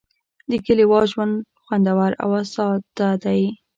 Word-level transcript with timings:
د 0.49 0.51
کلیوال 0.65 1.05
ژوند 1.11 1.35
خوندور 1.63 2.11
او 2.23 2.29
ساده 2.53 3.09
دی. 3.23 3.41